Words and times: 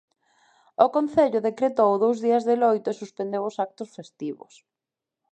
O 0.85 0.87
concello 0.95 1.45
decretou 1.49 1.91
dous 2.03 2.17
días 2.25 2.43
de 2.49 2.55
loito 2.63 2.87
e 2.89 2.97
suspendeu 3.01 3.43
os 3.49 3.55
actos 3.67 3.89
festivos. 3.97 4.53